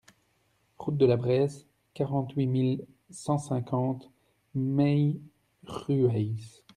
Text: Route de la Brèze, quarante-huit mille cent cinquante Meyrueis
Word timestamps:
Route 0.79 0.97
de 0.97 1.05
la 1.05 1.15
Brèze, 1.15 1.67
quarante-huit 1.93 2.47
mille 2.47 2.87
cent 3.11 3.37
cinquante 3.37 4.09
Meyrueis 4.55 5.21